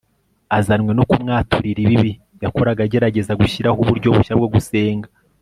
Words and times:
azanwe 0.57 0.91
no 0.97 1.03
kumwaturira 1.09 1.79
ibibi 1.85 2.11
yakoraga 2.43 2.81
agerageza 2.83 3.37
gushyiraho 3.39 3.77
uburyo 3.83 4.07
bushya 4.15 4.33
bwo 4.37 4.49
gusenga 4.53 5.07